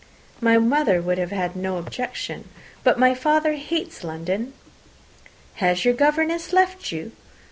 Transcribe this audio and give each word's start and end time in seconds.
"My 0.39 0.57
mother 0.57 0.99
would 0.99 1.19
have 1.19 1.55
no 1.55 1.77
objection, 1.77 2.49
but 2.83 2.97
my 2.97 3.13
father 3.13 3.53
hates 3.53 4.03
London." 4.03 4.53
"Has 5.57 5.85
your 5.85 5.93
governess 5.93 6.51
left 6.51 6.91
you?" 6.91 7.11